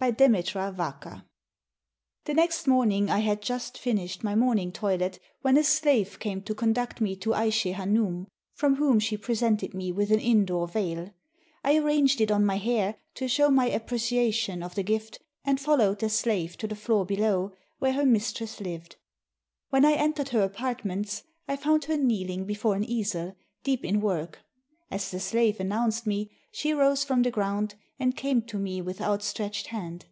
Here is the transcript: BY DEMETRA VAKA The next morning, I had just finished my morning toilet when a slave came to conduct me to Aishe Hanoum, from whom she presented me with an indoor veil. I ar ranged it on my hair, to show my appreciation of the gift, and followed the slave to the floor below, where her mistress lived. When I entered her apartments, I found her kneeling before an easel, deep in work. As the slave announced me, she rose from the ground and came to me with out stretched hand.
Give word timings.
BY 0.00 0.12
DEMETRA 0.12 0.72
VAKA 0.72 1.26
The 2.24 2.32
next 2.32 2.66
morning, 2.66 3.10
I 3.10 3.18
had 3.18 3.42
just 3.42 3.76
finished 3.76 4.24
my 4.24 4.34
morning 4.34 4.72
toilet 4.72 5.18
when 5.42 5.58
a 5.58 5.62
slave 5.62 6.18
came 6.18 6.40
to 6.44 6.54
conduct 6.54 7.02
me 7.02 7.14
to 7.16 7.34
Aishe 7.34 7.74
Hanoum, 7.74 8.26
from 8.54 8.76
whom 8.76 8.98
she 8.98 9.18
presented 9.18 9.74
me 9.74 9.92
with 9.92 10.10
an 10.10 10.18
indoor 10.18 10.66
veil. 10.66 11.10
I 11.62 11.76
ar 11.76 11.84
ranged 11.84 12.22
it 12.22 12.30
on 12.30 12.46
my 12.46 12.56
hair, 12.56 12.96
to 13.16 13.28
show 13.28 13.50
my 13.50 13.66
appreciation 13.68 14.62
of 14.62 14.74
the 14.74 14.82
gift, 14.82 15.22
and 15.44 15.60
followed 15.60 15.98
the 15.98 16.08
slave 16.08 16.56
to 16.56 16.66
the 16.66 16.74
floor 16.74 17.04
below, 17.04 17.52
where 17.78 17.92
her 17.92 18.06
mistress 18.06 18.58
lived. 18.58 18.96
When 19.68 19.84
I 19.84 19.92
entered 19.92 20.30
her 20.30 20.40
apartments, 20.40 21.24
I 21.46 21.56
found 21.56 21.84
her 21.84 21.98
kneeling 21.98 22.46
before 22.46 22.74
an 22.74 22.84
easel, 22.84 23.36
deep 23.64 23.84
in 23.84 24.00
work. 24.00 24.38
As 24.90 25.10
the 25.10 25.20
slave 25.20 25.60
announced 25.60 26.06
me, 26.06 26.30
she 26.52 26.72
rose 26.72 27.04
from 27.04 27.22
the 27.22 27.30
ground 27.30 27.74
and 28.00 28.16
came 28.16 28.40
to 28.42 28.58
me 28.58 28.80
with 28.82 29.00
out 29.00 29.22
stretched 29.22 29.68
hand. 29.68 30.06